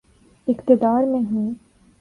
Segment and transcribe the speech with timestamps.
[0.47, 1.53] اقتدار میں ہوں۔